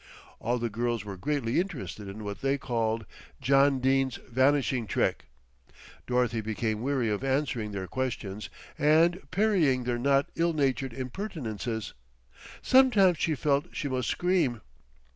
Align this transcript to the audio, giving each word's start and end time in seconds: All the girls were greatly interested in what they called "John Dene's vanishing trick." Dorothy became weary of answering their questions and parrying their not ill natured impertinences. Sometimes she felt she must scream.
All 0.39 0.57
the 0.57 0.67
girls 0.71 1.05
were 1.05 1.15
greatly 1.15 1.59
interested 1.59 2.07
in 2.07 2.23
what 2.23 2.41
they 2.41 2.57
called 2.57 3.05
"John 3.39 3.79
Dene's 3.79 4.15
vanishing 4.27 4.87
trick." 4.87 5.25
Dorothy 6.07 6.41
became 6.41 6.81
weary 6.81 7.07
of 7.11 7.23
answering 7.23 7.71
their 7.71 7.85
questions 7.85 8.49
and 8.79 9.21
parrying 9.29 9.83
their 9.83 9.99
not 9.99 10.27
ill 10.35 10.53
natured 10.53 10.93
impertinences. 10.95 11.93
Sometimes 12.63 13.19
she 13.19 13.35
felt 13.35 13.67
she 13.75 13.87
must 13.87 14.09
scream. 14.09 14.61